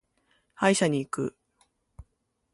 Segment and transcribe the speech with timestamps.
[0.55, 1.37] 歯医者に行く。